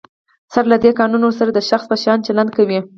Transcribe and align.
سره 0.53 0.67
له 0.71 0.77
دی، 0.83 0.91
قانون 0.99 1.21
ورسره 1.23 1.51
د 1.53 1.59
شخص 1.69 1.85
په 1.91 1.97
شان 2.03 2.17
چلند 2.27 2.49
کوي. 2.57 2.79